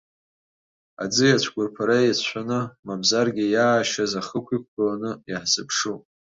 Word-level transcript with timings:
Аӡиа 1.03 1.33
ацәқәырԥара 1.35 1.97
иацәшәаны, 2.01 2.59
мамзаргьы 2.85 3.45
иаашьаз, 3.49 4.11
ахықә 4.19 4.51
иқәгыланы 4.57 5.11
иаҳзыԥшуп. 5.29 6.01